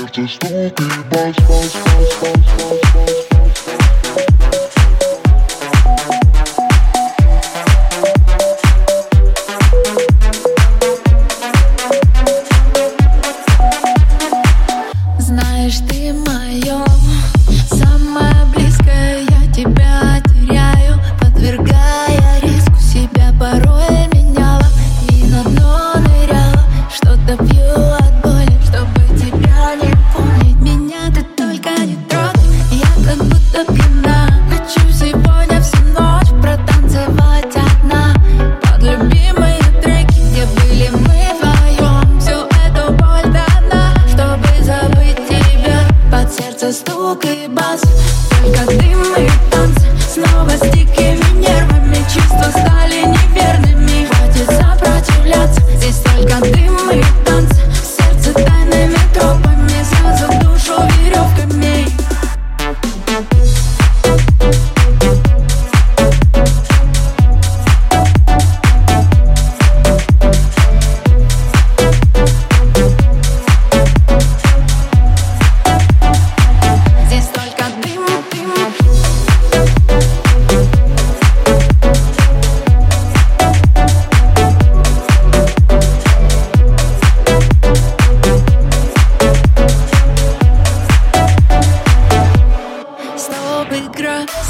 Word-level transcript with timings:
it's 0.00 0.18
a 0.18 0.28
stupid 0.28 1.10
buzz, 1.10 1.36
buzz, 1.46 1.74
buzz, 1.74 2.20
buzz, 2.20 2.46
buzz, 2.56 2.92
buzz. 2.92 3.17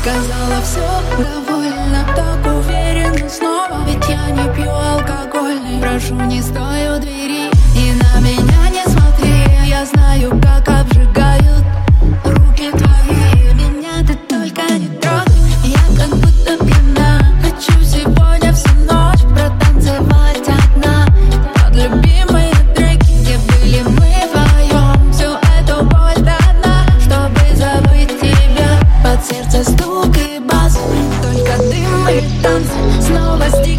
сказала 0.08 0.62
все 0.62 0.86
довольно 1.18 2.06
Так 2.16 2.46
уверенно 2.46 3.28
снова 3.28 3.84
Ведь 3.86 4.08
я 4.08 4.30
не 4.30 4.54
пью 4.54 4.70
алкогольный 4.70 5.80
Прошу, 5.80 6.14
не 6.14 6.40
стой 6.40 6.96
у 6.96 7.00
двери 7.00 7.57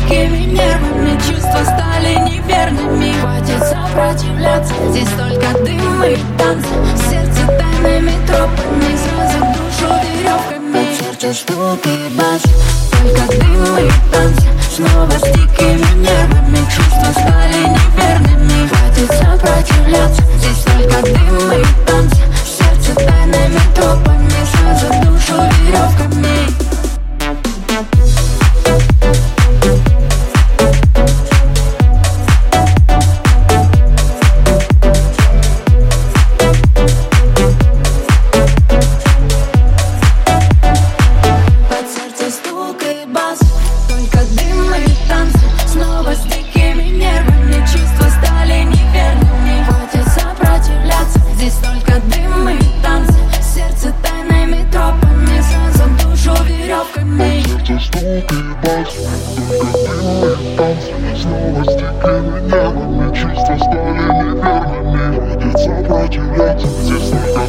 дикими 0.09 0.46
нервами 0.46 1.18
Чувства 1.28 1.64
стали 1.64 2.16
неверными. 2.30 3.14
Хватит 3.22 3.64
сопротивляться 3.64 4.74
Здесь 4.90 5.09
только 5.09 5.64
дым 5.64 6.03
и 6.03 6.18
танцы 6.38 6.70
Сердце 7.09 7.47
тайными 7.47 8.14
тропами 8.25 8.98
Сразу 8.98 9.40
душу 9.40 9.94
веревками. 10.03 10.88
Чертишь 10.98 11.44
тут 11.46 11.86
и 11.86 12.18
бас 12.18 12.42
Только 12.92 13.38
дым 13.38 13.78
и 13.78 13.92
танцы 14.12 14.48
Снова 14.75 15.12
с 15.12 15.22
дикими 15.22 16.00
нервами 16.00 16.58
Чувства 16.75 17.12
стали 17.12 17.68
неверными. 17.68 18.68
Хватит 18.68 19.12
сопротивляться. 19.12 20.29
танцы 45.09 45.40
Снова 45.68 46.14
с 46.14 46.22
дикими 46.24 46.84
нервами 46.84 47.59
Чувства 47.66 48.08
стали 48.09 48.64
неверными. 48.64 49.64
Хватит 49.66 50.08
сопротивляться 50.14 51.20
Здесь 51.36 51.56
только 51.56 52.00
дым 52.02 52.50
и 52.50 52.58
танцы. 52.84 53.19
Сердце 53.42 53.94
тайными 54.03 54.69
тропами 54.72 55.42
За 55.74 55.86
душу 56.03 56.44
веревками. 56.44 57.44
Снова 61.22 61.64
с 61.64 61.75
дикими 61.75 62.40
нервами 62.48 63.16
Чувства 63.16 63.58
стали 63.58 64.02
неверными. 64.14 65.16
Хватит 65.16 65.59
сопротивляться 65.59 66.68
Здесь 66.68 67.09
только 67.09 67.49